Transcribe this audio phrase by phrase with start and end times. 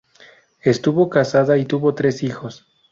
[0.63, 2.65] Estuvo casada y tuvo tres hijos.